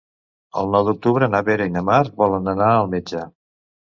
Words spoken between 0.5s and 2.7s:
El nou d'octubre na Vera i na Mar volen